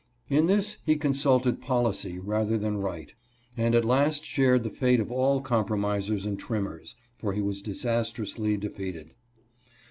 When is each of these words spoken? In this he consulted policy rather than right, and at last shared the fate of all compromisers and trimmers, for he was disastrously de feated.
In 0.29 0.47
this 0.47 0.79
he 0.83 0.95
consulted 0.95 1.61
policy 1.61 2.17
rather 2.17 2.57
than 2.57 2.77
right, 2.79 3.13
and 3.55 3.75
at 3.75 3.85
last 3.85 4.23
shared 4.25 4.63
the 4.63 4.71
fate 4.71 4.99
of 4.99 5.11
all 5.11 5.41
compromisers 5.41 6.25
and 6.25 6.39
trimmers, 6.39 6.95
for 7.19 7.33
he 7.33 7.41
was 7.43 7.61
disastrously 7.61 8.57
de 8.57 8.71
feated. 8.71 9.11